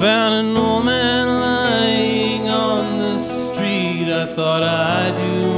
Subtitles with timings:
[0.00, 4.10] found an old man lying on the street.
[4.10, 5.49] I thought I'd do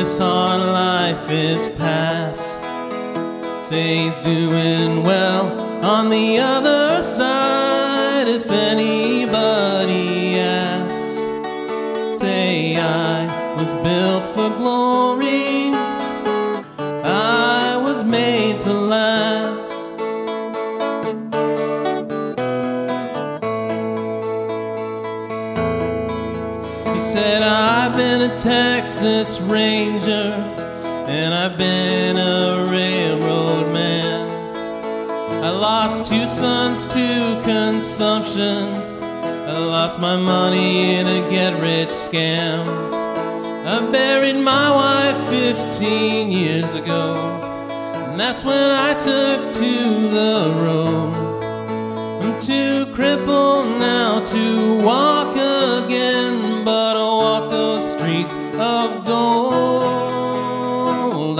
[0.00, 0.69] this hard
[28.30, 30.30] a Texas Ranger
[31.08, 34.30] and I've been a railroad man.
[35.42, 38.74] I lost two sons to consumption.
[39.02, 42.66] I lost my money in a get rich scam.
[43.66, 47.14] I buried my wife 15 years ago,
[48.06, 49.72] and that's when I took to
[50.18, 51.14] the road.
[52.22, 56.19] I'm too crippled now to walk again,
[58.60, 59.80] of gold.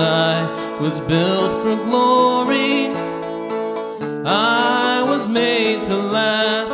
[0.01, 2.87] I was built for glory,
[4.25, 6.71] I was made to last.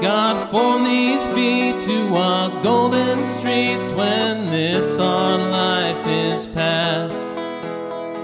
[0.00, 7.26] God formed these feet to walk golden streets when this hard life is past.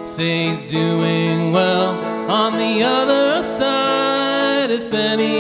[0.08, 1.90] Say he's doing well
[2.30, 5.31] on the other side if anybody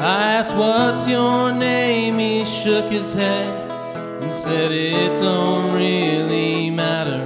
[0.00, 2.18] I asked, What's your name?
[2.18, 3.70] He shook his head
[4.22, 7.24] and said, It don't really matter.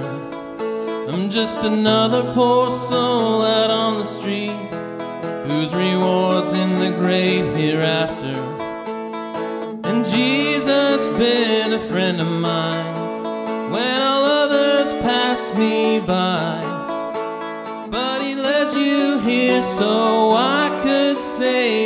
[1.07, 4.57] I'm just another poor soul out on the street
[5.45, 8.39] whose rewards in the great hereafter.
[9.83, 16.59] And Jesus been a friend of mine when all others passed me by.
[17.91, 21.82] But he led you here so I could say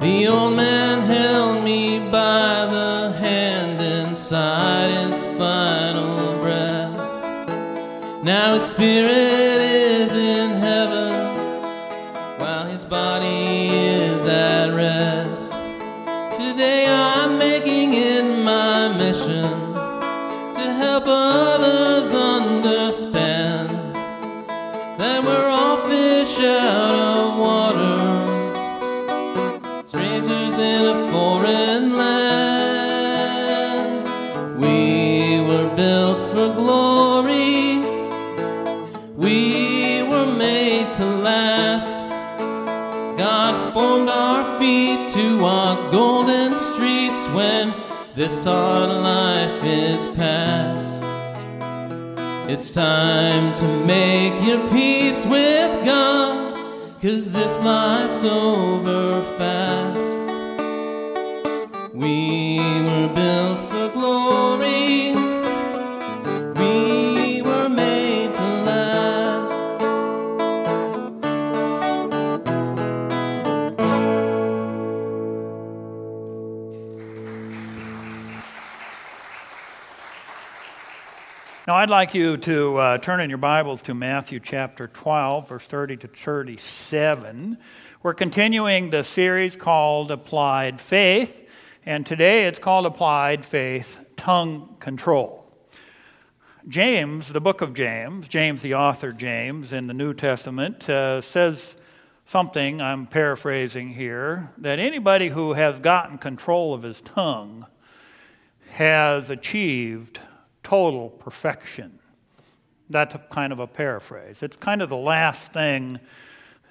[0.00, 8.24] The old man held me by the hand inside his final breath.
[8.24, 9.49] Now his spirit
[48.20, 51.02] this hard life is past.
[52.50, 56.54] It's time to make your peace with God,
[57.00, 59.89] cause this life's over fast.
[81.70, 85.64] Now, I'd like you to uh, turn in your Bibles to Matthew chapter 12, verse
[85.64, 87.58] 30 to 37.
[88.02, 91.48] We're continuing the series called Applied Faith,
[91.86, 95.46] and today it's called Applied Faith Tongue Control.
[96.66, 101.76] James, the book of James, James the author James in the New Testament, uh, says
[102.26, 107.64] something, I'm paraphrasing here, that anybody who has gotten control of his tongue
[108.70, 110.18] has achieved
[110.70, 111.98] total perfection.
[112.90, 114.40] That's kind of a paraphrase.
[114.40, 115.98] It's kind of the last thing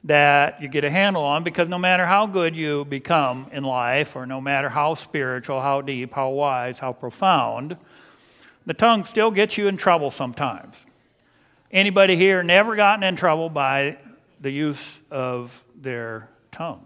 [0.05, 4.15] that you get a handle on because no matter how good you become in life,
[4.15, 7.75] or no matter how spiritual, how deep, how wise, how profound,
[8.65, 10.85] the tongue still gets you in trouble sometimes.
[11.69, 13.97] Anybody here never gotten in trouble by
[14.39, 16.85] the use of their tongue?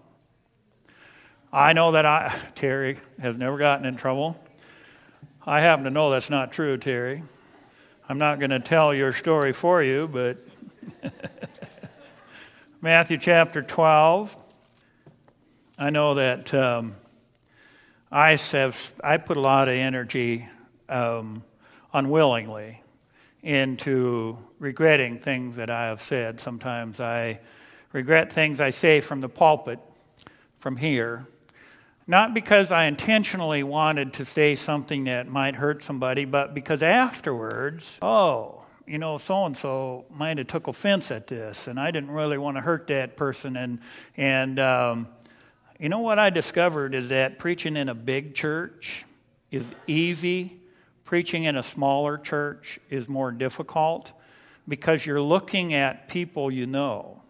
[1.52, 4.36] I know that I, Terry has never gotten in trouble.
[5.46, 7.22] I happen to know that's not true, Terry.
[8.08, 10.38] I'm not going to tell your story for you, but
[12.82, 14.38] Matthew chapter 12.
[15.78, 16.96] I know that um,
[18.10, 20.48] I have I put a lot of energy
[20.88, 21.44] um,
[21.94, 22.82] unwillingly
[23.42, 26.40] into regretting things that I have said.
[26.40, 27.42] Sometimes I
[27.92, 29.80] regret things I say from the pulpit,
[30.60, 31.28] from here,
[32.06, 37.98] not because I intentionally wanted to say something that might hurt somebody, but because afterwards,
[38.02, 42.12] oh, you know, so and so might have took offense at this, and I didn't
[42.12, 43.56] really want to hurt that person.
[43.56, 43.80] And
[44.18, 45.08] and um,
[45.80, 49.06] you know what I discovered is that preaching in a big church
[49.52, 50.60] is easy.
[51.06, 54.12] Preaching in a smaller church is more difficult
[54.68, 57.22] because you're looking at people you know.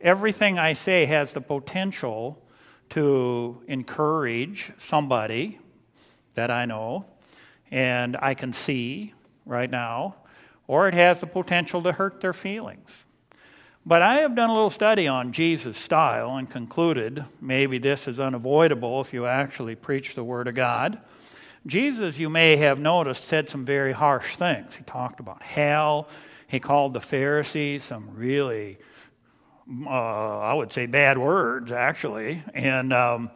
[0.00, 2.42] Everything I say has the potential
[2.90, 5.58] to encourage somebody
[6.34, 7.06] that I know
[7.70, 10.16] and I can see right now,
[10.66, 13.04] or it has the potential to hurt their feelings.
[13.84, 18.18] But I have done a little study on Jesus' style and concluded maybe this is
[18.18, 20.98] unavoidable if you actually preach the Word of God.
[21.66, 24.74] Jesus, you may have noticed, said some very harsh things.
[24.74, 26.08] He talked about hell.
[26.48, 28.78] He called the Pharisees some really
[29.68, 32.42] uh, I would say bad words, actually.
[32.54, 33.30] And, um,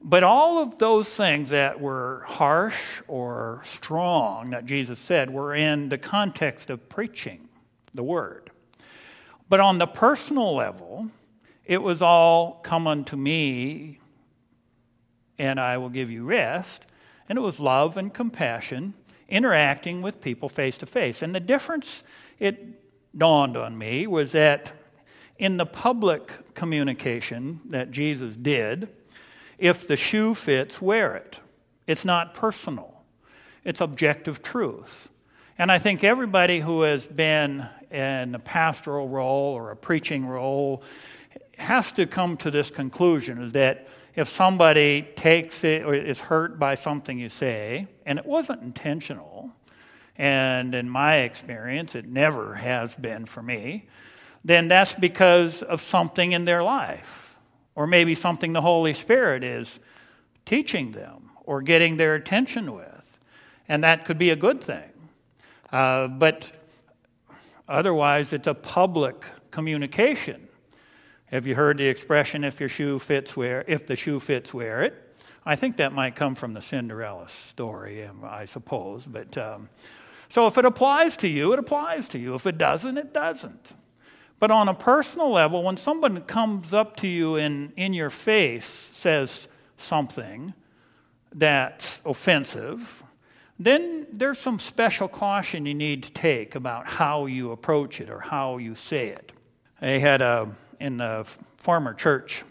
[0.00, 5.88] but all of those things that were harsh or strong that Jesus said were in
[5.88, 7.48] the context of preaching
[7.92, 8.50] the word.
[9.48, 11.08] But on the personal level,
[11.64, 13.98] it was all come unto me,
[15.38, 16.86] and I will give you rest.
[17.28, 18.94] And it was love and compassion,
[19.28, 21.22] interacting with people face to face.
[21.22, 22.04] And the difference,
[22.38, 22.82] it
[23.16, 24.72] dawned on me, was that
[25.38, 28.88] in the public communication that Jesus did,
[29.58, 31.40] if the shoe fits, wear it.
[31.86, 33.02] It's not personal,
[33.64, 35.08] it's objective truth.
[35.56, 40.82] And I think everybody who has been in a pastoral role or a preaching role
[41.58, 43.86] has to come to this conclusion that
[44.16, 49.50] if somebody takes it or is hurt by something you say, and it wasn't intentional,
[50.16, 53.86] and in my experience, it never has been for me,
[54.44, 57.36] then that's because of something in their life,
[57.74, 59.80] or maybe something the Holy Spirit is
[60.44, 63.18] teaching them or getting their attention with.
[63.68, 64.90] And that could be a good thing.
[65.72, 66.52] Uh, but
[67.68, 70.48] otherwise, it's a public communication.
[71.26, 74.82] Have you heard the expression, if your shoe fits, wear, if the shoe fits, wear
[74.82, 75.16] it?
[75.46, 79.06] I think that might come from the Cinderella story, um, I suppose.
[79.06, 79.68] But um,
[80.28, 82.34] so if it applies to you, it applies to you.
[82.34, 83.74] If it doesn't, it doesn't.
[84.44, 88.66] But on a personal level, when someone comes up to you and in your face
[88.66, 89.48] says
[89.78, 90.52] something
[91.34, 93.02] that's offensive,
[93.58, 98.20] then there's some special caution you need to take about how you approach it or
[98.20, 99.32] how you say it.
[99.80, 102.44] I had a, in the former church,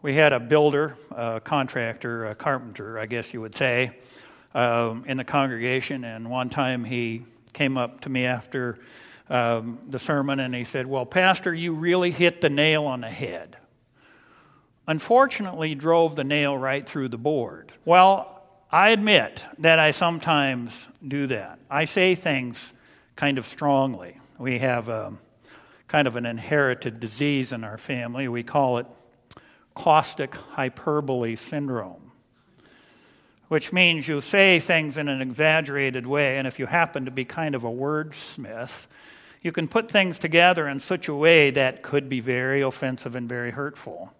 [0.00, 3.90] we had a builder, a contractor, a carpenter, I guess you would say,
[4.54, 8.78] um, in the congregation, and one time he came up to me after
[9.30, 13.10] um, the sermon and he said, Well, Pastor, you really hit the nail on the
[13.10, 13.56] head.
[14.86, 17.72] Unfortunately, drove the nail right through the board.
[17.84, 21.58] Well, I admit that I sometimes do that.
[21.70, 22.72] I say things
[23.16, 24.18] kind of strongly.
[24.38, 25.12] We have a,
[25.88, 28.28] kind of an inherited disease in our family.
[28.28, 28.86] We call it
[29.74, 32.12] caustic hyperbole syndrome,
[33.48, 37.24] which means you say things in an exaggerated way, and if you happen to be
[37.24, 38.86] kind of a wordsmith,
[39.42, 43.28] you can put things together in such a way that could be very offensive and
[43.28, 44.12] very hurtful.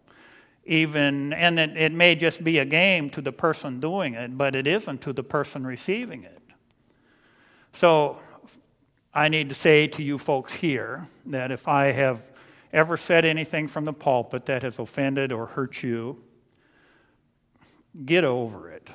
[0.64, 4.54] Even, and it, it may just be a game to the person doing it, but
[4.54, 6.42] it isn't to the person receiving it.
[7.72, 8.18] So,
[9.14, 12.22] I need to say to you folks here that if I have
[12.72, 16.22] ever said anything from the pulpit that has offended or hurt you,
[18.04, 18.88] get over it.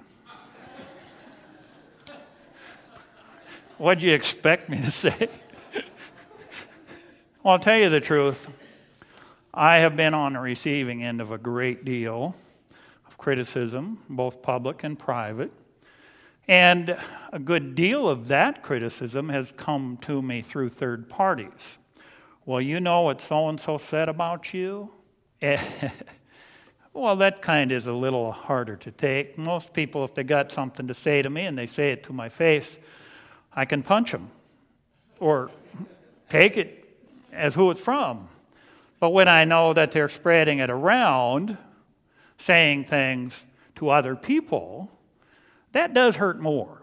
[3.78, 5.30] what do you expect me to say?
[7.44, 8.50] Well, I'll tell you the truth.
[9.54, 12.38] I have been on the receiving end of a great deal
[13.06, 15.52] of criticism, both public and private.
[16.48, 16.98] And
[17.34, 21.80] a good deal of that criticism has come to me through third parties.
[22.46, 24.90] Well, you know what so and so said about you?
[26.94, 29.38] well, that kind is a little harder to take.
[29.38, 32.14] Most people, if they got something to say to me and they say it to
[32.14, 32.80] my face,
[33.52, 34.30] I can punch them
[35.20, 35.52] or
[36.30, 36.83] take it
[37.34, 38.30] as who it's from.
[39.00, 41.58] But when I know that they're spreading it around,
[42.38, 43.44] saying things
[43.76, 44.90] to other people,
[45.74, 46.82] that does hurt more.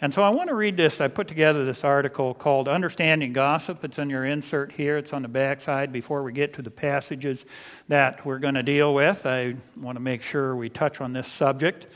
[0.00, 1.00] And so I want to read this.
[1.00, 3.82] I put together this article called Understanding Gossip.
[3.84, 6.70] It's in your insert here, it's on the back side before we get to the
[6.70, 7.44] passages
[7.88, 9.26] that we're going to deal with.
[9.26, 11.88] I want to make sure we touch on this subject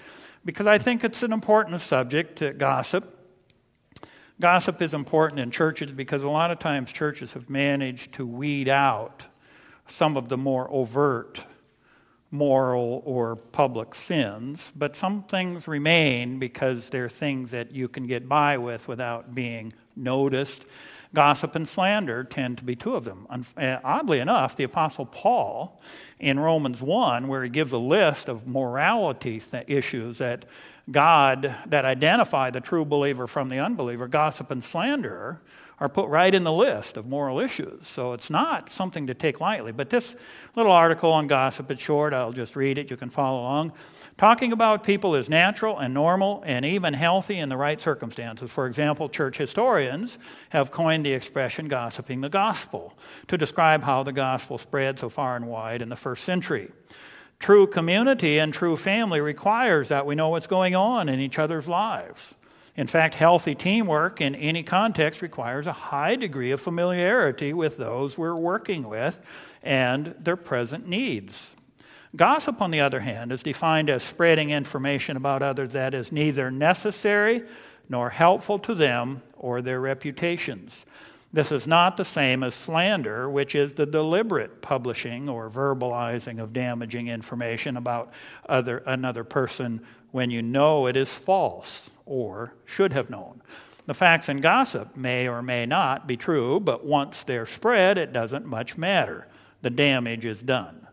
[0.44, 3.21] because I think it's an important subject, gossip.
[4.42, 8.68] Gossip is important in churches because a lot of times churches have managed to weed
[8.68, 9.22] out
[9.86, 11.46] some of the more overt
[12.32, 18.28] moral or public sins, but some things remain because they're things that you can get
[18.28, 20.64] by with without being noticed.
[21.14, 23.28] Gossip and slander tend to be two of them.
[23.56, 25.80] Uh, oddly enough, the Apostle Paul
[26.18, 30.46] in Romans 1, where he gives a list of morality issues that
[30.90, 35.40] God, that identify the true believer from the unbeliever, gossip and slander
[35.82, 37.88] are put right in the list of moral issues.
[37.88, 39.72] So it's not something to take lightly.
[39.72, 40.14] But this
[40.54, 43.72] little article on gossip, it's short, I'll just read it, you can follow along.
[44.16, 48.48] Talking about people is natural and normal and even healthy in the right circumstances.
[48.48, 50.18] For example, church historians
[50.50, 52.96] have coined the expression gossiping the gospel
[53.26, 56.70] to describe how the gospel spread so far and wide in the first century.
[57.42, 61.68] True community and true family requires that we know what's going on in each other's
[61.68, 62.36] lives.
[62.76, 68.16] In fact, healthy teamwork in any context requires a high degree of familiarity with those
[68.16, 69.18] we're working with
[69.60, 71.56] and their present needs.
[72.14, 76.48] Gossip, on the other hand, is defined as spreading information about others that is neither
[76.48, 77.42] necessary
[77.88, 80.86] nor helpful to them or their reputations.
[81.32, 86.52] This is not the same as slander, which is the deliberate publishing or verbalizing of
[86.52, 88.12] damaging information about
[88.46, 93.40] other, another person when you know it is false or should have known.
[93.86, 98.12] The facts in gossip may or may not be true, but once they're spread, it
[98.12, 99.26] doesn't much matter.
[99.62, 100.86] The damage is done.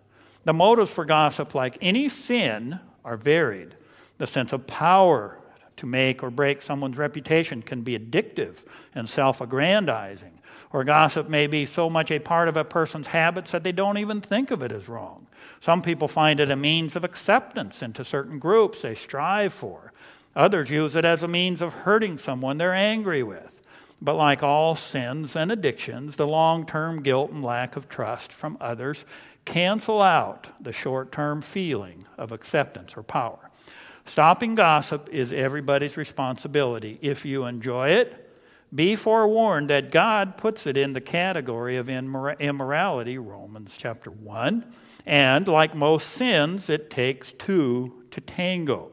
[0.45, 3.75] The motives for gossip, like any sin, are varied.
[4.19, 5.38] The sense of power
[5.79, 10.39] to make or break someone's reputation can be addictive and self aggrandizing.
[10.71, 13.97] Or gossip may be so much a part of a person's habits that they don't
[13.97, 15.25] even think of it as wrong.
[15.59, 19.91] Some people find it a means of acceptance into certain groups they strive for.
[20.35, 23.61] Others use it as a means of hurting someone they're angry with.
[24.01, 28.57] But like all sins and addictions, the long term guilt and lack of trust from
[28.61, 29.05] others
[29.45, 33.48] cancel out the short term feeling of acceptance or power.
[34.09, 36.97] Stopping gossip is everybody's responsibility.
[36.99, 38.27] If you enjoy it,
[38.73, 44.65] be forewarned that God puts it in the category of immorality, Romans chapter 1.
[45.05, 48.91] And like most sins, it takes two to tango.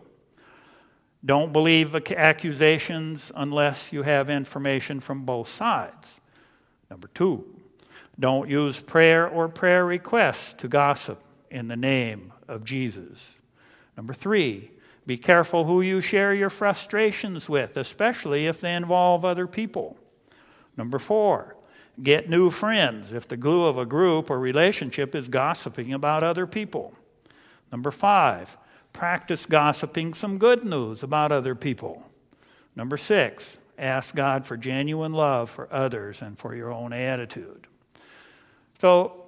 [1.25, 6.21] Don't believe accusations unless you have information from both sides.
[6.91, 7.47] Number two,
[8.21, 13.39] don't use prayer or prayer requests to gossip in the name of Jesus.
[13.97, 14.73] Number three,
[15.07, 19.97] be careful who you share your frustrations with, especially if they involve other people.
[20.77, 21.57] Number four,
[22.03, 26.47] get new friends if the glue of a group or relationship is gossiping about other
[26.47, 26.93] people.
[27.71, 28.57] Number five,
[28.93, 32.03] practice gossiping some good news about other people.
[32.75, 37.67] Number six, ask God for genuine love for others and for your own attitude.
[38.81, 39.26] So,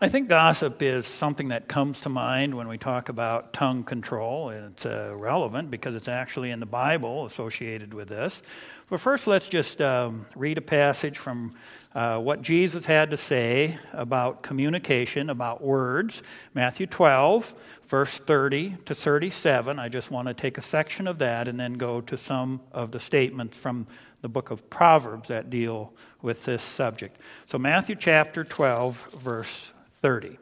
[0.00, 4.50] I think gossip is something that comes to mind when we talk about tongue control,
[4.50, 8.42] and it's uh, relevant because it's actually in the Bible associated with this.
[8.88, 11.56] But first, let's just um, read a passage from
[11.96, 16.22] uh, what Jesus had to say about communication, about words.
[16.54, 17.52] Matthew 12,
[17.88, 19.80] verse 30 to 37.
[19.80, 22.92] I just want to take a section of that and then go to some of
[22.92, 23.86] the statements from
[24.20, 25.92] the book of Proverbs that deal
[26.22, 27.16] with this subject.
[27.46, 30.38] So, Matthew chapter 12, verse 30.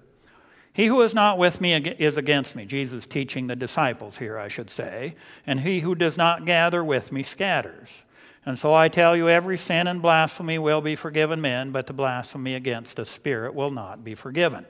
[0.73, 2.67] He who is not with me is against me.
[2.67, 5.17] Jesus teaching the disciples here, I should say.
[5.47, 8.03] And he who does not gather with me scatters.
[8.45, 11.93] And so I tell you, every sin and blasphemy will be forgiven men, but the
[11.93, 14.67] blasphemy against the Spirit will not be forgiven.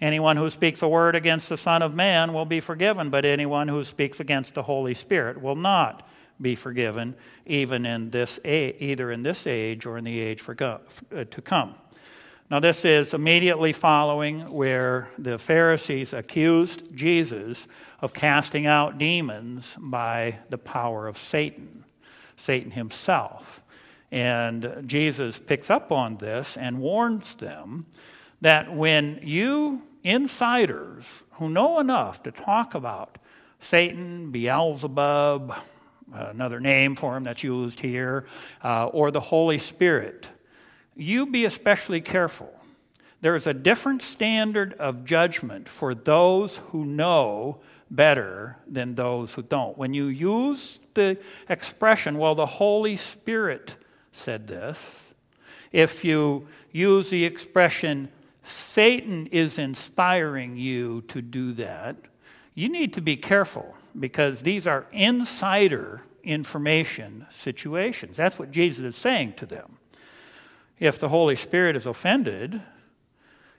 [0.00, 3.68] Anyone who speaks a word against the Son of Man will be forgiven, but anyone
[3.68, 6.06] who speaks against the Holy Spirit will not
[6.40, 7.14] be forgiven,
[7.46, 11.74] even in this either in this age or in the age to come.
[12.50, 17.68] Now, this is immediately following where the Pharisees accused Jesus
[18.00, 21.84] of casting out demons by the power of Satan.
[22.36, 23.62] Satan himself.
[24.10, 27.86] And Jesus picks up on this and warns them
[28.40, 31.04] that when you insiders
[31.34, 33.18] who know enough to talk about
[33.60, 35.54] Satan, Beelzebub,
[36.12, 38.26] another name for him that's used here,
[38.64, 40.28] uh, or the Holy Spirit,
[41.00, 42.52] you be especially careful.
[43.22, 49.42] There is a different standard of judgment for those who know better than those who
[49.42, 49.76] don't.
[49.76, 53.76] When you use the expression, well, the Holy Spirit
[54.12, 55.00] said this,
[55.72, 58.10] if you use the expression,
[58.42, 61.96] Satan is inspiring you to do that,
[62.54, 68.16] you need to be careful because these are insider information situations.
[68.16, 69.79] That's what Jesus is saying to them.
[70.80, 72.60] If the Holy Spirit is offended,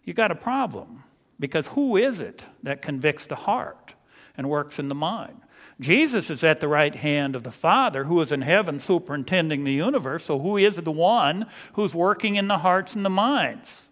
[0.03, 1.03] you got a problem
[1.39, 3.93] because who is it that convicts the heart?
[4.37, 5.41] and works in the mind.
[5.79, 9.73] Jesus is at the right hand of the Father who is in heaven superintending the
[9.73, 13.83] universe, so who is the one who's working in the hearts and the minds?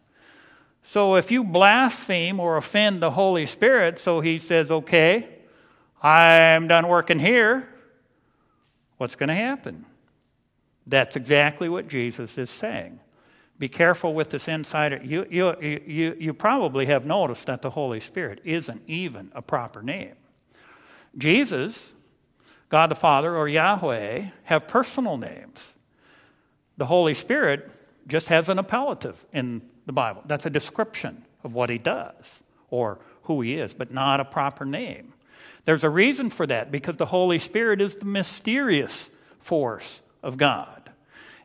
[0.83, 5.27] So if you blaspheme or offend the Holy Spirit, so he says, okay,
[6.01, 7.69] I'm done working here,
[8.97, 9.85] what's going to happen?
[10.87, 12.99] That's exactly what Jesus is saying.
[13.59, 15.01] Be careful with this insider.
[15.03, 19.83] You, you, you, you probably have noticed that the Holy Spirit isn't even a proper
[19.83, 20.15] name.
[21.17, 21.93] Jesus,
[22.69, 25.73] God the Father, or Yahweh have personal names.
[26.77, 27.69] The Holy Spirit
[28.07, 30.23] just has an appellative in the Bible.
[30.25, 34.63] That's a description of what he does or who he is, but not a proper
[34.63, 35.13] name.
[35.65, 40.78] There's a reason for that because the Holy Spirit is the mysterious force of God.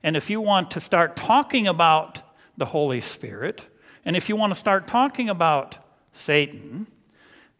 [0.04, 2.20] And if you want to start talking about
[2.58, 3.66] the Holy Spirit,
[4.04, 5.78] and if you want to start talking about
[6.12, 6.86] Satan,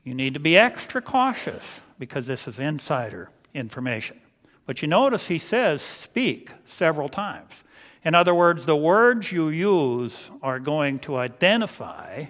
[0.04, 4.20] you need to be extra cautious because this is insider information.
[4.66, 7.64] But you notice he says speak several times.
[8.04, 12.26] In other words, the words you use are going to identify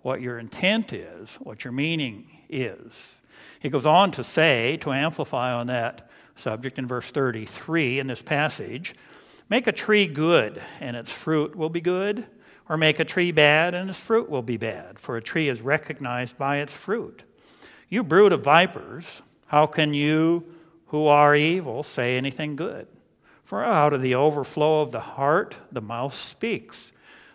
[0.00, 3.14] what your intent is, what your meaning is.
[3.60, 8.22] He goes on to say, to amplify on that subject in verse 33 in this
[8.22, 8.96] passage
[9.52, 12.24] make a tree good, and its fruit will be good,
[12.70, 15.60] or make a tree bad, and its fruit will be bad, for a tree is
[15.60, 17.22] recognized by its fruit.
[17.90, 20.42] You brood of vipers, how can you
[20.86, 22.86] who are evil say anything good?
[23.44, 26.90] For out of the overflow of the heart, the mouth speaks.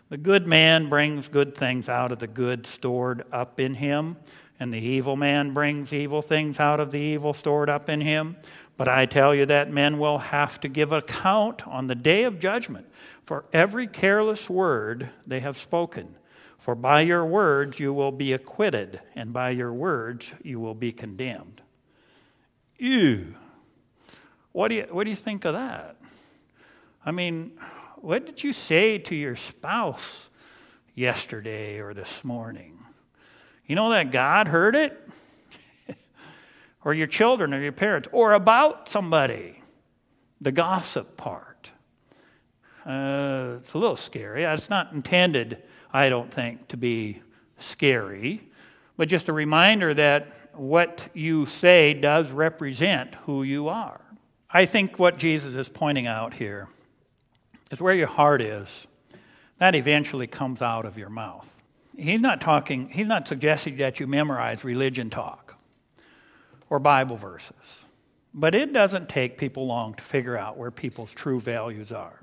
[0.10, 4.17] The good man brings good things out of the good stored up in him,
[4.60, 8.38] and the evil man brings evil things out of the evil stored up in him.
[8.77, 12.39] But I tell you that men will have to give account on the day of
[12.39, 12.87] judgment
[13.23, 16.15] for every careless word they have spoken.
[16.59, 20.91] For by your words you will be acquitted, and by your words you will be
[20.91, 21.61] condemned.
[22.77, 23.35] Ew.
[24.51, 25.97] What do you, what do you think of that?
[27.05, 27.53] I mean,
[27.95, 30.29] what did you say to your spouse
[30.93, 32.79] yesterday or this morning?
[33.65, 35.09] You know that God heard it?
[36.83, 39.61] Or your children or your parents, or about somebody?
[40.39, 41.71] The gossip part.
[42.85, 44.43] Uh, it's a little scary.
[44.43, 47.21] It's not intended I don't think, to be
[47.57, 48.41] scary,
[48.97, 54.01] but just a reminder that what you say does represent who you are.
[54.49, 56.67] I think what Jesus is pointing out here
[57.71, 58.87] is where your heart is,
[59.59, 61.63] that eventually comes out of your mouth.
[61.97, 65.46] He's not talking, he's not suggesting that you memorize religion talk
[66.69, 67.86] or Bible verses.
[68.34, 72.19] But it doesn't take people long to figure out where people's true values are.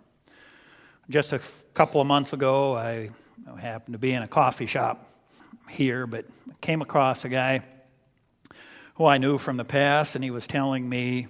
[1.11, 1.40] Just a
[1.74, 3.11] couple of months ago, I
[3.52, 5.11] I happened to be in a coffee shop
[5.68, 6.24] here, but
[6.61, 7.62] came across a guy
[8.94, 11.26] who I knew from the past, and he was telling me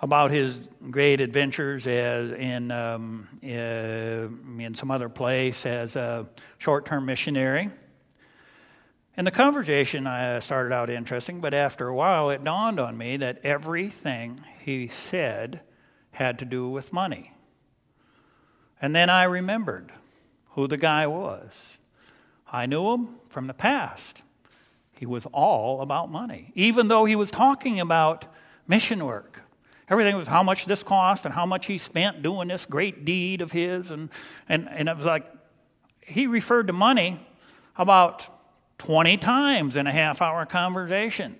[0.00, 0.56] about his
[0.90, 4.28] great adventures as in um, uh,
[4.62, 7.70] in some other place as a short-term missionary.
[9.18, 13.18] And the conversation uh, started out interesting, but after a while, it dawned on me
[13.18, 15.60] that everything he said
[16.12, 17.34] had to do with money.
[18.80, 19.92] And then I remembered
[20.52, 21.52] who the guy was.
[22.50, 24.22] I knew him from the past.
[24.98, 28.24] He was all about money, even though he was talking about
[28.66, 29.42] mission work
[29.90, 33.40] Everything was how much this cost and how much he spent doing this great deed
[33.40, 33.90] of his.
[33.90, 34.10] And,
[34.48, 35.26] and, and it was like,
[36.02, 37.26] he referred to money
[37.76, 38.28] about
[38.78, 41.36] 20 times in a half hour conversation.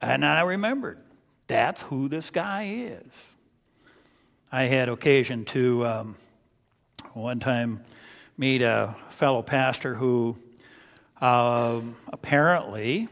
[0.00, 0.98] And I remembered,
[1.46, 3.30] that's who this guy is.
[4.50, 6.16] I had occasion to um,
[7.12, 7.82] one time
[8.36, 10.36] meet a fellow pastor who
[11.20, 11.80] uh,
[12.12, 13.08] apparently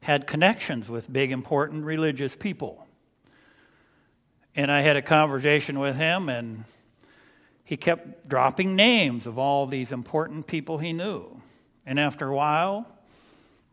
[0.00, 2.86] had connections with big, important religious people.
[4.54, 6.64] And I had a conversation with him, and
[7.64, 11.35] he kept dropping names of all these important people he knew.
[11.86, 12.86] And after a while,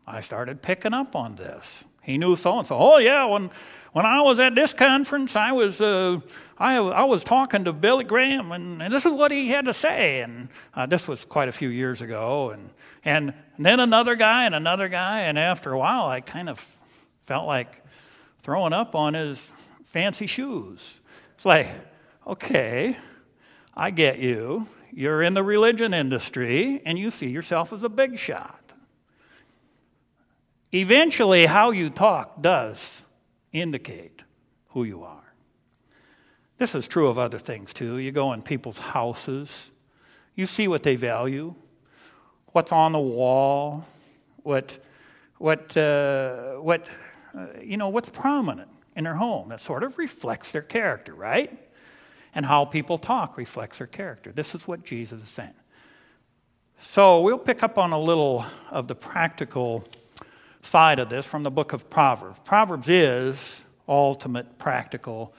[0.06, 1.84] I started picking up on this.
[2.02, 2.76] He knew so and so.
[2.78, 3.50] Oh, yeah, when
[3.94, 6.18] when I was at this conference, I was, uh,
[6.58, 9.72] I, I was talking to Billy Graham, and, and this is what he had to
[9.72, 10.20] say.
[10.20, 12.50] And uh, this was quite a few years ago.
[12.50, 12.70] And,
[13.04, 15.20] and then another guy and another guy.
[15.20, 16.58] And after a while, I kind of
[17.26, 17.84] felt like
[18.40, 19.38] throwing up on his
[19.84, 21.00] fancy shoes.
[21.36, 21.68] It's like,
[22.26, 22.96] okay,
[23.76, 24.66] I get you.
[24.96, 28.72] You're in the religion industry, and you see yourself as a big shot.
[30.72, 33.02] Eventually, how you talk does
[33.52, 34.22] indicate
[34.68, 35.34] who you are.
[36.58, 37.98] This is true of other things too.
[37.98, 39.72] You go in people's houses,
[40.36, 41.54] you see what they value,
[42.52, 43.84] what's on the wall,
[44.44, 44.78] what,
[45.38, 46.86] what, uh, what
[47.36, 49.48] uh, you know, what's prominent in their home.
[49.48, 51.50] That sort of reflects their character, right?
[52.34, 54.32] And how people talk reflects their character.
[54.32, 55.54] This is what Jesus is saying.
[56.80, 59.84] So we'll pick up on a little of the practical
[60.62, 62.38] side of this from the book of Proverbs.
[62.44, 65.34] Proverbs is ultimate practical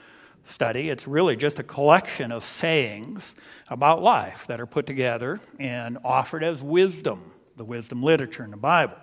[0.45, 0.89] study.
[0.89, 3.35] It's really just a collection of sayings
[3.69, 8.57] about life that are put together and offered as wisdom, the wisdom literature in the
[8.57, 8.97] Bible.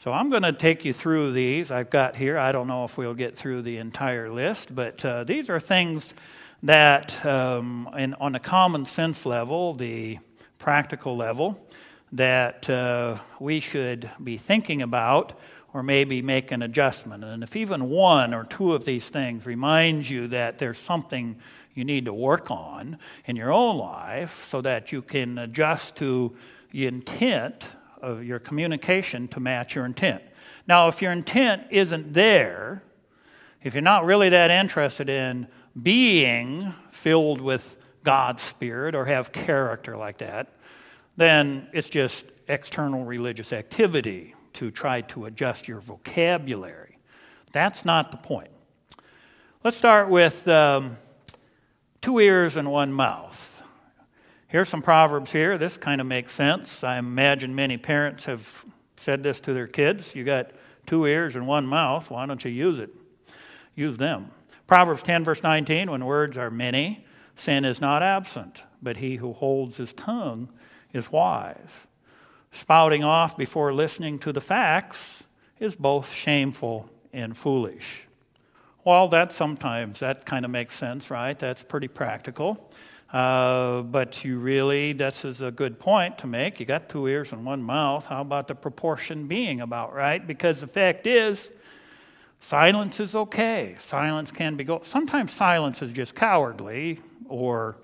[0.00, 2.38] So I'm going to take you through these I've got here.
[2.38, 6.14] I don't know if we'll get through the entire list, but uh, these are things
[6.62, 10.18] that, um, in, on a common sense level, the
[10.58, 11.66] practical level,
[12.12, 15.38] that uh, we should be thinking about
[15.72, 17.24] or maybe make an adjustment.
[17.24, 21.36] And if even one or two of these things reminds you that there's something
[21.74, 26.36] you need to work on in your own life so that you can adjust to
[26.72, 27.68] the intent
[28.02, 30.22] of your communication to match your intent.
[30.66, 32.82] Now, if your intent isn't there,
[33.62, 35.46] if you're not really that interested in
[35.80, 40.48] being filled with God's Spirit or have character like that,
[41.16, 46.98] then it's just external religious activity to try to adjust your vocabulary.
[47.52, 48.50] That's not the point.
[49.62, 50.96] Let's start with um,
[52.00, 53.62] two ears and one mouth.
[54.48, 55.58] Here's some proverbs here.
[55.58, 56.82] This kind of makes sense.
[56.82, 58.64] I imagine many parents have
[58.96, 60.14] said this to their kids.
[60.14, 60.50] You got
[60.86, 62.10] two ears and one mouth.
[62.10, 62.90] Why don't you use it?
[63.76, 64.30] Use them.
[64.70, 67.04] Proverbs 10, verse 19 when words are many,
[67.34, 70.48] sin is not absent, but he who holds his tongue
[70.92, 71.72] is wise.
[72.52, 75.24] Spouting off before listening to the facts
[75.58, 78.06] is both shameful and foolish.
[78.84, 81.36] Well, that sometimes, that kind of makes sense, right?
[81.36, 82.70] That's pretty practical.
[83.12, 86.60] Uh, but you really, this is a good point to make.
[86.60, 88.06] You got two ears and one mouth.
[88.06, 90.24] How about the proportion being about right?
[90.24, 91.48] Because the fact is,
[92.40, 93.76] silence is okay.
[93.78, 94.80] Silence can be go.
[94.82, 97.76] Sometimes silence is just cowardly or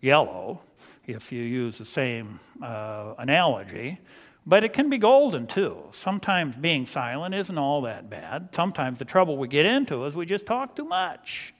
[0.00, 0.60] yellow
[1.06, 3.98] if you use the same uh, analogy.
[4.44, 5.78] But it can be golden too.
[5.92, 8.48] Sometimes being silent isn't all that bad.
[8.52, 11.54] Sometimes the trouble we get into is we just talk too much.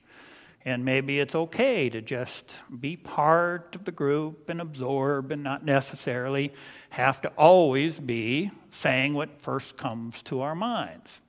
[0.65, 5.65] And maybe it's okay to just be part of the group and absorb and not
[5.65, 6.53] necessarily
[6.91, 11.22] have to always be saying what first comes to our minds.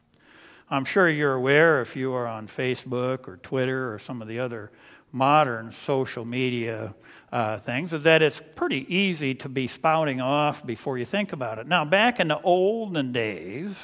[0.70, 4.40] I'm sure you're aware if you are on Facebook or Twitter or some of the
[4.40, 4.72] other
[5.12, 6.96] modern social media
[7.32, 11.60] uh, things is that it's pretty easy to be spouting off before you think about
[11.60, 11.68] it.
[11.68, 13.76] Now, back in the olden days,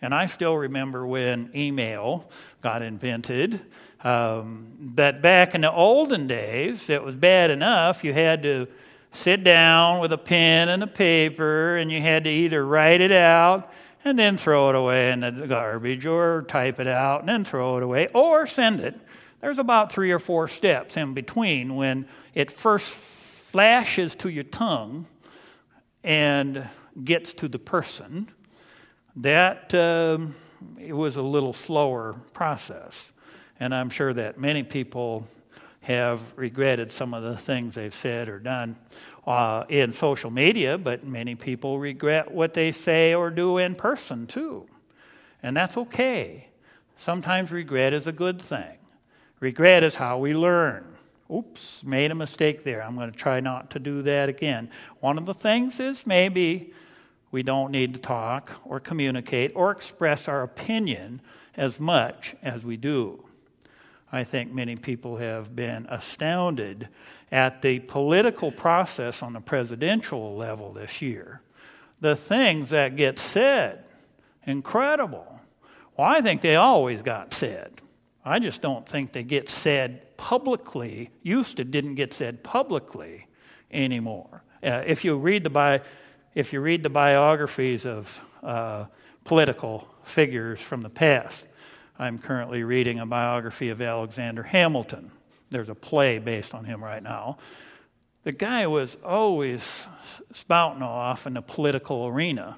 [0.00, 2.28] and I still remember when email
[2.62, 3.60] got invented,
[4.02, 8.68] um, back in the olden days, it was bad enough you had to
[9.12, 13.12] sit down with a pen and a paper and you had to either write it
[13.12, 13.72] out
[14.06, 17.76] and then throw it away in the garbage or type it out and then throw
[17.76, 18.98] it away or send it
[19.40, 25.06] there's about three or four steps in between when it first flashes to your tongue
[26.02, 26.68] and
[27.04, 28.28] gets to the person.
[29.16, 30.34] That um,
[30.80, 33.12] it was a little slower process.
[33.60, 35.26] And I'm sure that many people
[35.82, 38.76] have regretted some of the things they've said or done
[39.26, 44.26] uh, in social media, but many people regret what they say or do in person
[44.26, 44.66] too.
[45.42, 46.48] And that's okay.
[46.96, 48.78] Sometimes regret is a good thing.
[49.40, 50.96] Regret is how we learn.
[51.32, 52.82] Oops, made a mistake there.
[52.82, 54.70] I'm going to try not to do that again.
[55.00, 56.72] One of the things is maybe
[57.32, 61.20] we don't need to talk or communicate or express our opinion
[61.56, 63.24] as much as we do.
[64.12, 66.88] I think many people have been astounded
[67.32, 71.40] at the political process on the presidential level this year.
[72.00, 73.84] The things that get said,
[74.44, 75.40] incredible.
[75.96, 77.72] Well, I think they always got said.
[78.24, 81.10] I just don't think they get said publicly.
[81.22, 83.26] Used to didn't get said publicly
[83.70, 84.42] anymore.
[84.62, 85.80] Uh, if you read the bi-
[86.34, 88.86] if you read the biographies of uh,
[89.24, 91.46] political figures from the past,
[91.98, 95.10] I'm currently reading a biography of Alexander Hamilton.
[95.50, 97.38] There's a play based on him right now.
[98.24, 99.86] The guy was always
[100.32, 102.56] spouting off in the political arena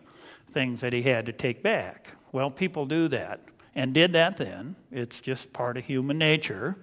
[0.51, 2.15] things that he had to take back.
[2.33, 3.41] Well, people do that
[3.75, 4.77] and did that then.
[4.91, 6.77] It's just part of human nature.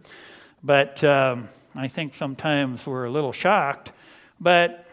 [0.64, 3.92] But um, I think sometimes we're a little shocked.
[4.40, 4.86] But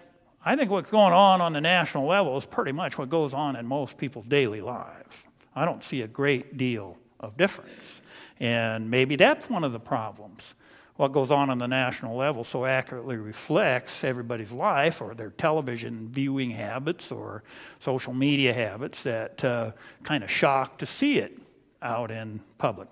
[0.44, 3.56] I think what's going on on the national level is pretty much what goes on
[3.56, 5.24] in most people's daily lives.
[5.54, 8.00] I don't see a great deal of difference.
[8.40, 10.54] And maybe that's one of the problems.
[11.02, 16.06] What goes on on the national level so accurately reflects everybody's life or their television
[16.08, 17.42] viewing habits or
[17.80, 19.72] social media habits that uh,
[20.04, 21.36] kind of shock to see it
[21.82, 22.86] out in public.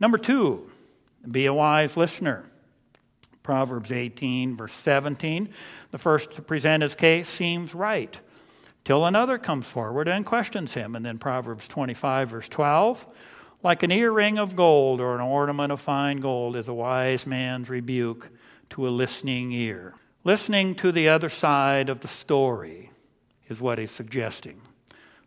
[0.00, 0.68] Number two,
[1.30, 2.44] be a wise listener.
[3.44, 5.48] Proverbs 18, verse 17.
[5.92, 8.18] The first to present his case seems right
[8.84, 10.96] till another comes forward and questions him.
[10.96, 13.06] And then Proverbs 25, verse 12.
[13.62, 17.68] Like an earring of gold or an ornament of fine gold is a wise man's
[17.68, 18.30] rebuke
[18.70, 19.94] to a listening ear.
[20.22, 22.90] Listening to the other side of the story
[23.48, 24.60] is what he's suggesting.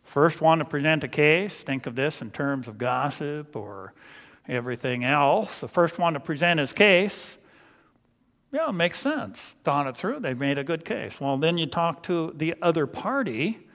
[0.02, 3.92] First one to present a case, think of this in terms of gossip or
[4.48, 5.60] everything else.
[5.60, 7.36] The first one to present his case,
[8.50, 9.40] yeah, it makes sense.
[9.64, 11.20] Thought it through, they've made a good case.
[11.20, 13.66] Well, then you talk to the other party,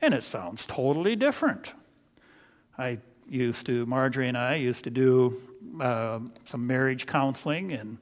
[0.00, 1.74] and it sounds totally different.
[2.78, 5.36] I used to, Marjorie and I used to do
[5.80, 7.98] uh, some marriage counseling and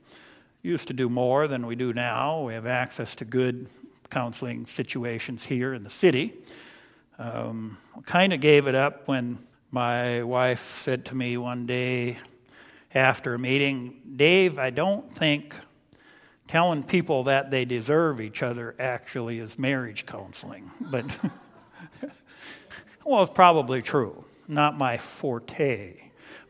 [0.62, 2.42] used to do more than we do now.
[2.42, 3.68] We have access to good
[4.10, 6.34] counseling situations here in the city.
[7.18, 9.38] Um, kind of gave it up when
[9.70, 12.18] my wife said to me one day
[12.94, 15.54] after a meeting, Dave, I don't think
[16.48, 20.70] telling people that they deserve each other actually is marriage counseling.
[20.80, 21.04] But,
[23.04, 25.94] well, it's probably true not my forte.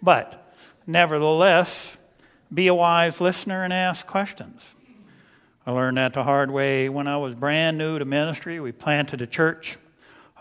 [0.02, 0.54] But
[0.86, 1.96] nevertheless,
[2.52, 4.74] be a wise listener and ask questions.
[5.66, 8.60] I learned that the hard way when I was brand new to ministry.
[8.60, 9.78] We planted a church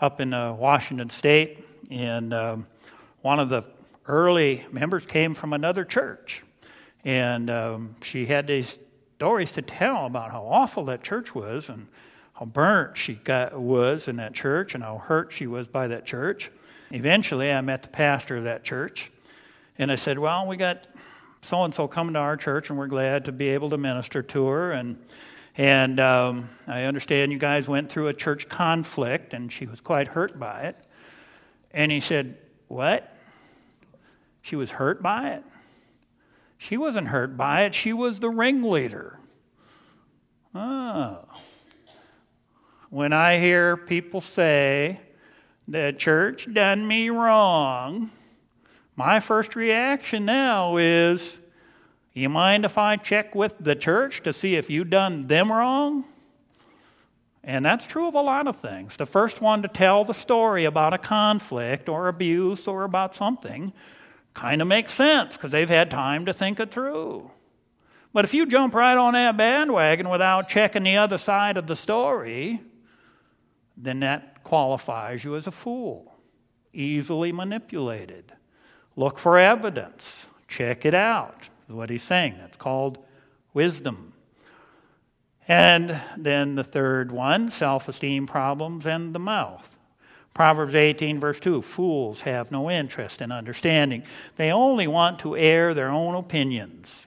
[0.00, 2.66] up in uh, Washington State, and um,
[3.22, 3.64] one of the
[4.06, 6.42] early members came from another church.
[7.04, 8.78] And um, she had these
[9.16, 11.86] stories to tell about how awful that church was and
[12.34, 16.04] how burnt she got, was in that church and how hurt she was by that
[16.04, 16.50] church.
[16.94, 19.10] Eventually, I met the pastor of that church,
[19.78, 20.86] and I said, Well, we got
[21.40, 24.22] so and so coming to our church, and we're glad to be able to minister
[24.22, 24.70] to her.
[24.70, 25.04] And,
[25.56, 30.06] and um, I understand you guys went through a church conflict, and she was quite
[30.06, 30.76] hurt by it.
[31.72, 33.12] And he said, What?
[34.42, 35.42] She was hurt by it?
[36.58, 39.18] She wasn't hurt by it, she was the ringleader.
[40.54, 41.24] Oh.
[42.88, 45.00] When I hear people say,
[45.66, 48.10] the church done me wrong,
[48.96, 51.38] my first reaction now is,
[52.12, 56.04] you mind if I check with the church to see if you done them wrong?
[57.42, 58.96] And that's true of a lot of things.
[58.96, 63.72] The first one to tell the story about a conflict or abuse or about something
[64.32, 67.30] kind of makes sense because they've had time to think it through.
[68.12, 71.76] But if you jump right on that bandwagon without checking the other side of the
[71.76, 72.60] story,
[73.76, 76.14] then that qualifies you as a fool,
[76.72, 78.32] easily manipulated.
[78.94, 82.36] Look for evidence, check it out, is what he's saying.
[82.38, 82.98] That's called
[83.52, 84.12] wisdom.
[85.48, 89.68] And then the third one self esteem problems and the mouth.
[90.32, 94.04] Proverbs 18, verse 2 Fools have no interest in understanding,
[94.36, 97.06] they only want to air their own opinions.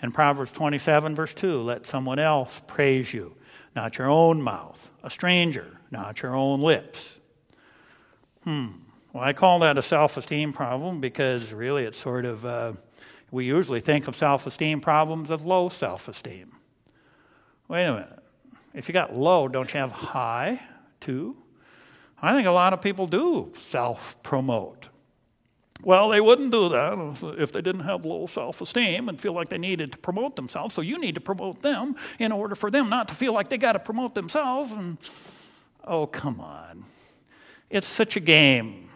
[0.00, 3.34] And Proverbs 27, verse 2 Let someone else praise you,
[3.74, 7.18] not your own mouth, a stranger not your own lips.
[8.44, 8.68] Hmm.
[9.12, 12.72] Well, I call that a self esteem problem because really it's sort of, uh,
[13.30, 16.52] we usually think of self esteem problems as low self esteem.
[17.68, 18.18] Wait a minute.
[18.74, 20.60] If you got low, don't you have high
[21.00, 21.36] too?
[22.20, 24.88] I think a lot of people do self promote.
[25.82, 29.48] Well, they wouldn't do that if they didn't have low self esteem and feel like
[29.48, 30.74] they needed to promote themselves.
[30.74, 33.58] So you need to promote them in order for them not to feel like they
[33.58, 34.72] got to promote themselves.
[34.72, 34.98] And
[35.88, 36.84] oh, come on.
[37.70, 38.88] It's such a game.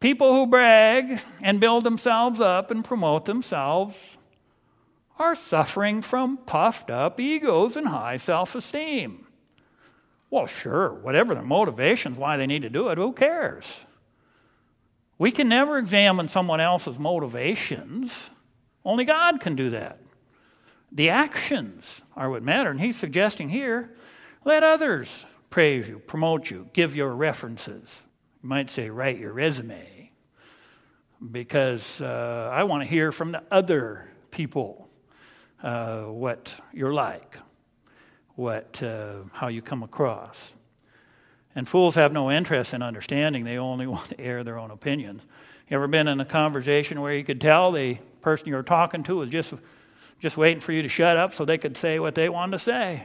[0.00, 4.18] People who brag and build themselves up and promote themselves
[5.18, 9.26] are suffering from puffed up egos and high self esteem.
[10.30, 13.80] Well, sure, whatever their motivations, why they need to do it, who cares?
[15.16, 18.30] We can never examine someone else's motivations.
[18.84, 20.00] Only God can do that.
[20.90, 22.70] The actions are what matter.
[22.70, 23.94] And he's suggesting here
[24.44, 28.02] let others praise you, promote you, give your references.
[28.42, 30.10] You might say, write your resume,
[31.30, 34.88] because uh, I want to hear from the other people
[35.62, 37.38] uh, what you're like,
[38.34, 40.52] what, uh, how you come across.
[41.54, 45.22] And fools have no interest in understanding, they only want to air their own opinions.
[45.70, 49.02] You ever been in a conversation where you could tell the person you were talking
[49.04, 49.54] to was just,
[50.18, 52.58] just waiting for you to shut up so they could say what they wanted to
[52.58, 53.04] say?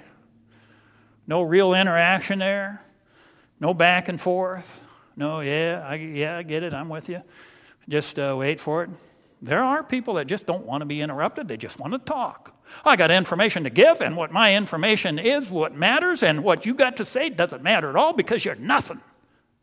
[1.29, 2.81] No real interaction there,
[3.59, 4.83] no back and forth.
[5.15, 7.21] No, yeah, I, yeah, I get it, I'm with you.
[7.87, 8.89] Just uh, wait for it.
[9.39, 12.59] There are people that just don't want to be interrupted, they just want to talk.
[12.83, 16.73] I got information to give, and what my information is what matters, and what you
[16.73, 18.99] got to say doesn't matter at all because you're nothing.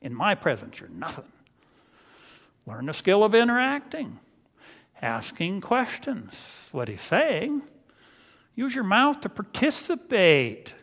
[0.01, 1.33] In my presence, you're nothing.
[2.65, 4.21] Learn the skill of interacting,
[5.03, 6.69] asking questions.
[6.71, 7.63] What he's saying.
[8.55, 10.76] Use your mouth to participate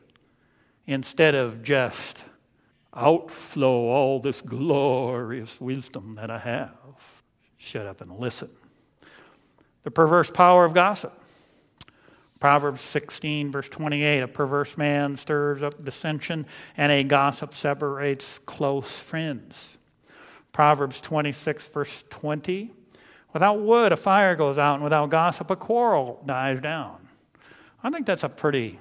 [0.86, 2.26] instead of just
[2.96, 7.24] outflow all this glorious wisdom that I have.
[7.58, 8.50] Shut up and listen.
[9.84, 11.20] The perverse power of gossip.
[12.40, 19.00] Proverbs 16, verse 28 A perverse man stirs up dissension, and a gossip separates close
[19.00, 19.78] friends.
[20.52, 22.72] Proverbs 26, verse 20
[23.34, 27.08] Without wood, a fire goes out, and without gossip, a quarrel dies down.
[27.82, 28.80] I think that's a pretty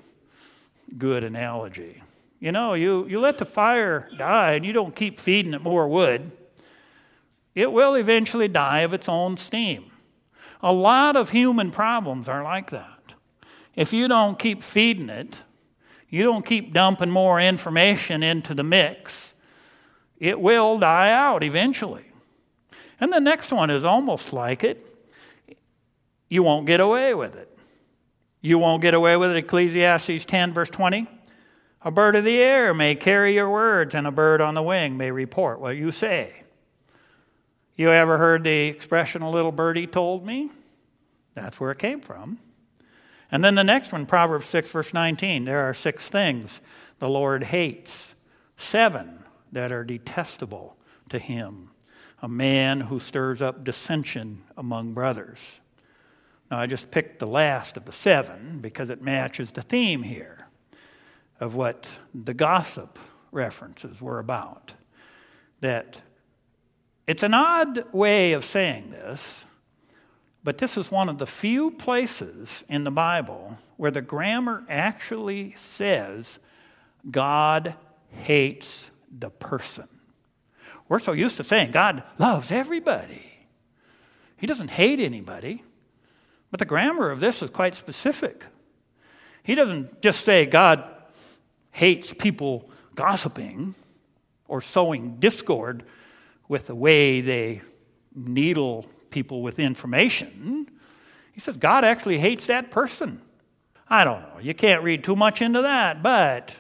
[0.99, 2.03] good analogy.
[2.41, 5.87] You know, you, you let the fire die and you don't keep feeding it more
[5.89, 6.33] wood,
[7.55, 9.91] it will eventually die of its own steam.
[10.61, 13.15] A lot of human problems are like that.
[13.75, 15.43] If you don't keep feeding it,
[16.09, 19.35] you don't keep dumping more information into the mix,
[20.19, 22.05] it will die out eventually.
[23.01, 24.87] And the next one is almost like it.
[26.29, 27.52] You won't get away with it.
[28.43, 29.37] You won't get away with it.
[29.37, 31.07] Ecclesiastes 10, verse 20.
[31.85, 34.97] A bird of the air may carry your words, and a bird on the wing
[34.97, 36.43] may report what you say.
[37.77, 40.51] You ever heard the expression, a little birdie told me?
[41.35, 42.39] That's where it came from.
[43.31, 45.45] And then the next one, Proverbs 6, verse 19.
[45.45, 46.61] There are six things
[46.99, 48.15] the Lord hates,
[48.57, 50.77] seven that are detestable
[51.09, 51.71] to him.
[52.21, 55.61] A man who stirs up dissension among brothers.
[56.53, 60.49] Now, I just picked the last of the seven because it matches the theme here
[61.41, 62.99] of what the gossip
[63.31, 64.75] references were about.
[65.63, 66.03] That
[67.07, 69.47] it's an odd way of saying this,
[70.45, 75.55] but this is one of the few places in the Bible where the grammar actually
[75.57, 76.39] says
[77.11, 77.77] God
[78.11, 79.89] hates the person.
[80.87, 83.47] We're so used to saying God loves everybody,
[84.37, 85.63] He doesn't hate anybody.
[86.53, 88.45] But the grammar of this is quite specific.
[89.43, 90.85] He doesn't just say God
[91.73, 93.75] hates people gossiping
[94.47, 95.83] or sowing discord
[96.47, 97.63] with the way they
[98.15, 100.69] needle people with information.
[101.33, 103.23] He says God actually hates that person.
[103.89, 104.39] I don't know.
[104.41, 106.53] You can't read too much into that, but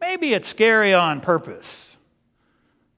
[0.00, 1.96] maybe it's scary on purpose.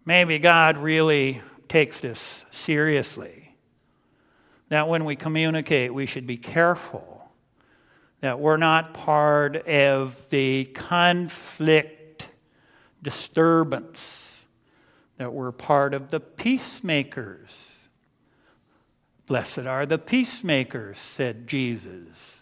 [0.05, 3.40] Maybe God really takes this seriously.
[4.71, 7.19] That when we communicate, we should be careful
[8.21, 12.29] that we're not part of the conflict
[13.03, 14.43] disturbance,
[15.17, 17.71] that we're part of the peacemakers
[19.31, 22.41] Blessed are the peacemakers, said Jesus.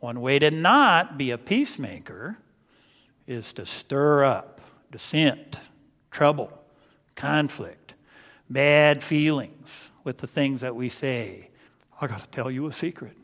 [0.00, 2.36] One way to not be a peacemaker
[3.28, 4.60] is to stir up
[4.90, 5.56] dissent,
[6.10, 6.50] trouble,
[7.14, 7.94] conflict,
[8.50, 11.45] bad feelings with the things that we say.
[12.00, 13.16] I got to tell you a secret.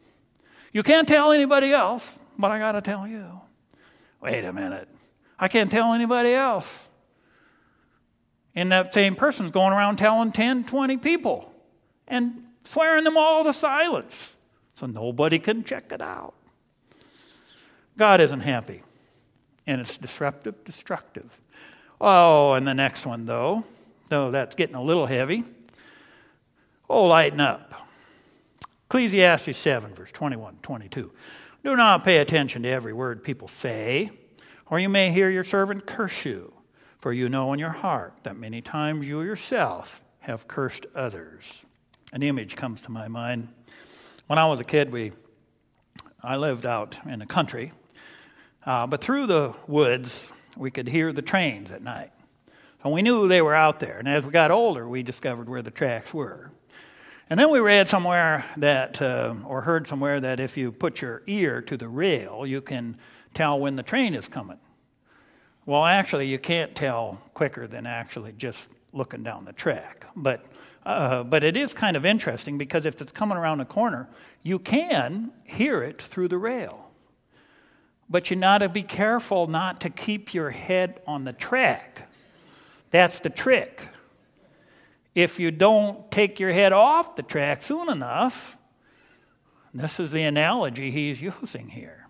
[0.72, 3.40] You can't tell anybody else, but I got to tell you.
[4.20, 4.88] Wait a minute.
[5.38, 6.88] I can't tell anybody else.
[8.54, 11.52] And that same person's going around telling 10, 20 people.
[12.06, 14.34] And swearing them all to silence
[14.74, 16.34] so nobody can check it out.
[17.96, 18.82] God isn't happy,
[19.66, 21.40] and it's disruptive, destructive.
[22.00, 23.64] Oh, and the next one, though,
[24.08, 25.44] though that's getting a little heavy.
[26.88, 27.81] Oh, lighten up.
[28.92, 31.10] Ecclesiastes 7, verse 21, 22.
[31.64, 34.10] Do not pay attention to every word people say,
[34.66, 36.52] or you may hear your servant curse you.
[36.98, 41.62] For you know in your heart that many times you yourself have cursed others.
[42.12, 43.48] An image comes to my mind.
[44.26, 45.12] When I was a kid, we,
[46.22, 47.72] I lived out in the country,
[48.66, 52.10] uh, but through the woods, we could hear the trains at night.
[52.82, 53.98] So we knew they were out there.
[53.98, 56.50] And as we got older, we discovered where the tracks were.
[57.32, 61.22] And then we read somewhere that, uh, or heard somewhere that if you put your
[61.26, 62.98] ear to the rail, you can
[63.32, 64.58] tell when the train is coming.
[65.64, 70.04] Well, actually, you can't tell quicker than actually just looking down the track.
[70.14, 70.44] But,
[70.84, 74.10] uh, but it is kind of interesting because if it's coming around the corner,
[74.42, 76.90] you can hear it through the rail.
[78.10, 82.10] But you got to be careful not to keep your head on the track.
[82.90, 83.88] That's the trick.
[85.14, 88.56] If you don't take your head off the track soon enough,
[89.74, 92.08] this is the analogy he's using here.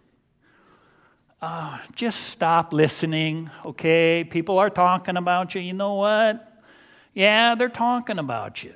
[1.41, 4.25] Uh, just stop listening, okay?
[4.29, 5.61] People are talking about you.
[5.61, 6.63] You know what?
[7.15, 8.75] Yeah, they're talking about you.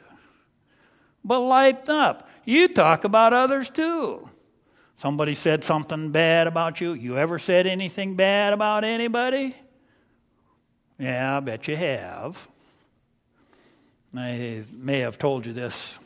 [1.24, 2.28] But lighten up.
[2.44, 4.28] You talk about others too.
[4.96, 6.94] Somebody said something bad about you.
[6.94, 9.54] You ever said anything bad about anybody?
[10.98, 12.48] Yeah, I bet you have.
[14.18, 15.98] I may have told you this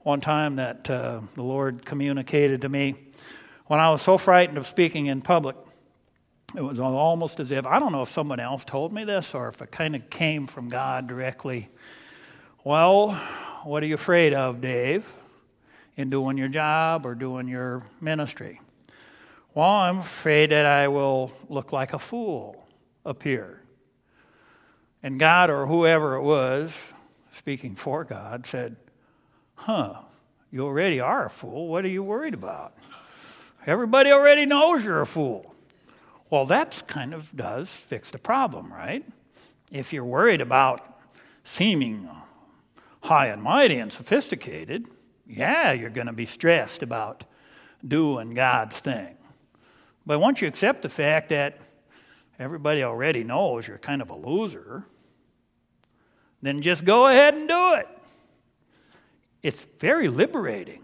[0.00, 2.94] one time that uh, the Lord communicated to me
[3.66, 5.56] when I was so frightened of speaking in public.
[6.56, 9.48] It was almost as if, I don't know if someone else told me this or
[9.48, 11.68] if it kind of came from God directly.
[12.64, 13.12] Well,
[13.64, 15.06] what are you afraid of, Dave,
[15.96, 18.60] in doing your job or doing your ministry?
[19.54, 22.66] Well, I'm afraid that I will look like a fool
[23.04, 23.60] up here.
[25.02, 26.92] And God, or whoever it was,
[27.38, 28.76] speaking for God, said,
[29.54, 30.02] Huh,
[30.50, 31.68] you already are a fool.
[31.68, 32.74] What are you worried about?
[33.66, 35.54] Everybody already knows you're a fool.
[36.30, 39.04] Well, that kind of does fix the problem, right?
[39.72, 41.00] If you're worried about
[41.44, 42.08] seeming
[43.02, 44.86] high and mighty and sophisticated,
[45.26, 47.24] yeah, you're going to be stressed about
[47.86, 49.16] doing God's thing.
[50.04, 51.60] But once you accept the fact that
[52.38, 54.86] everybody already knows you're kind of a loser,
[56.42, 57.88] then just go ahead and do it.
[59.42, 60.82] It's very liberating.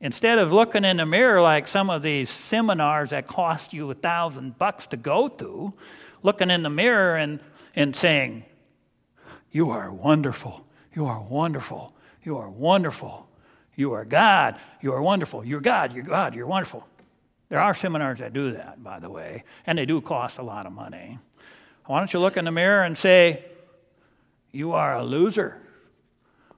[0.00, 3.94] Instead of looking in the mirror like some of these seminars that cost you a
[3.94, 5.72] thousand bucks to go to,
[6.22, 7.38] looking in the mirror and,
[7.76, 8.44] and saying,
[9.52, 11.92] You are wonderful, you are wonderful,
[12.24, 13.28] you are wonderful,
[13.76, 16.86] you are God, you are wonderful, you're God, you're God, you're wonderful.
[17.48, 20.66] There are seminars that do that, by the way, and they do cost a lot
[20.66, 21.18] of money.
[21.86, 23.44] Why don't you look in the mirror and say,
[24.52, 25.60] You are a loser.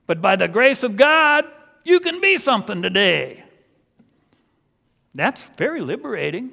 [0.07, 1.47] But by the grace of God,
[1.85, 3.45] you can be something today.
[5.15, 6.51] That's very liberating.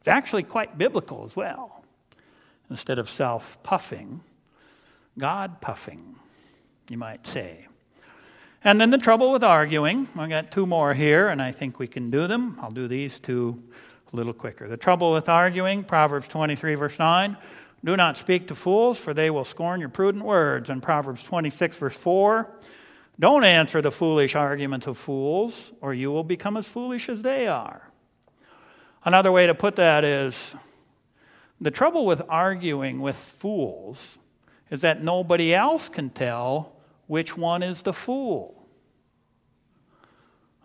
[0.00, 1.84] It's actually quite biblical as well.
[2.70, 4.20] Instead of self puffing,
[5.18, 6.16] God puffing,
[6.88, 7.66] you might say.
[8.64, 11.86] And then the trouble with arguing, I got two more here, and I think we
[11.86, 12.58] can do them.
[12.60, 13.62] I'll do these two
[14.12, 14.68] a little quicker.
[14.68, 17.36] The trouble with arguing, Proverbs 23, verse 9.
[17.84, 20.68] Do not speak to fools, for they will scorn your prudent words.
[20.70, 22.50] In Proverbs 26, verse 4.
[23.20, 27.48] Don't answer the foolish arguments of fools, or you will become as foolish as they
[27.48, 27.90] are.
[29.04, 30.54] Another way to put that is
[31.60, 34.18] the trouble with arguing with fools
[34.70, 36.76] is that nobody else can tell
[37.06, 38.54] which one is the fool.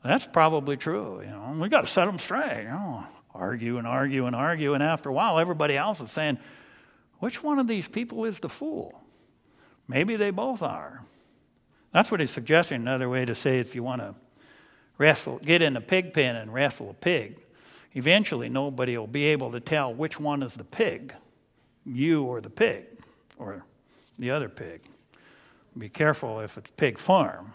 [0.03, 1.21] That's probably true.
[1.21, 2.63] You know, we got to set them straight.
[2.63, 6.37] You know, argue and argue and argue, and after a while, everybody else is saying,
[7.23, 9.01] "Which one of these people is the fool?"
[9.87, 11.05] Maybe they both are.
[11.93, 12.81] That's what he's suggesting.
[12.81, 14.15] Another way to say if you want to
[14.97, 17.39] wrestle, get in a pig pen and wrestle a pig,
[17.93, 21.15] eventually nobody will be able to tell which one is the pig,
[21.85, 22.87] you or the pig,
[23.37, 23.63] or
[24.19, 24.81] the other pig.
[25.77, 27.53] Be careful if it's pig farm,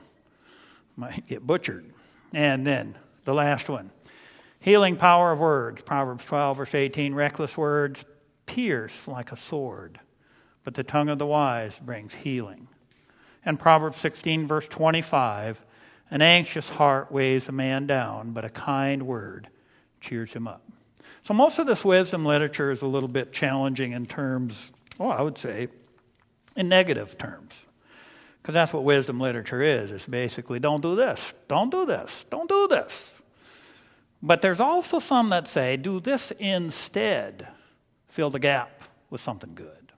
[0.97, 1.93] might get butchered.
[2.33, 3.91] And then the last one
[4.61, 5.83] healing power of words.
[5.83, 8.07] Proverbs 12, verse 18 reckless words
[8.49, 10.01] pierce like a sword,
[10.65, 12.69] but the tongue of the wise brings healing
[13.49, 15.65] and Proverbs 16, verse 25
[16.11, 19.49] An anxious heart weighs a man down, but a kind word
[20.03, 20.63] cheers him up.
[21.23, 25.23] So, most of this wisdom literature is a little bit challenging in terms, well, I
[25.23, 25.69] would say,
[26.57, 27.55] in negative terms.
[28.43, 29.91] Because that's what wisdom literature is.
[29.91, 33.15] It's basically don't do this, don't do this, don't do this.
[34.23, 37.49] But there's also some that say do this instead,
[38.09, 39.93] fill the gap with something good.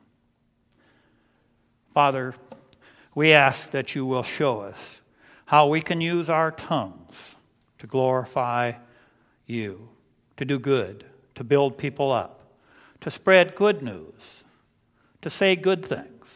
[1.89, 2.35] Father,
[3.15, 5.01] we ask that you will show us
[5.47, 7.37] how we can use our tongues
[7.79, 8.73] to glorify
[9.47, 9.89] you,
[10.37, 11.05] to do good,
[11.35, 12.55] to build people up,
[13.01, 14.45] to spread good news,
[15.23, 16.27] to say good things.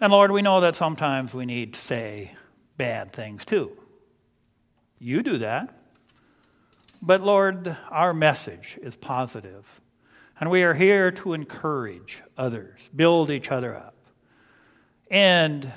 [0.00, 2.34] And Lord, we know that sometimes we need to say
[2.76, 3.76] bad things too.
[4.98, 5.74] You do that.
[7.02, 9.80] But Lord, our message is positive,
[10.38, 13.94] and we are here to encourage others, build each other up,
[15.10, 15.72] and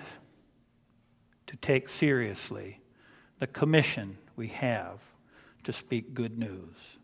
[1.48, 2.80] to take seriously
[3.40, 5.00] the commission we have
[5.64, 7.00] to speak good news.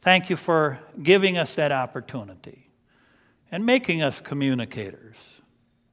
[0.00, 2.68] Thank you for giving us that opportunity
[3.50, 5.16] and making us communicators.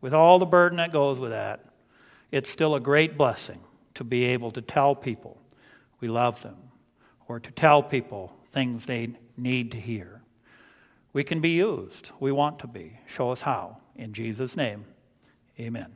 [0.02, 1.66] With all the burden that goes with that,
[2.32, 3.60] it's still a great blessing
[3.96, 5.42] to be able to tell people
[6.00, 6.58] we love them
[7.28, 10.15] or to tell people things they need to hear.
[11.16, 12.12] We can be used.
[12.20, 13.00] We want to be.
[13.08, 13.78] Show us how.
[13.96, 14.84] In Jesus' name,
[15.58, 15.94] amen.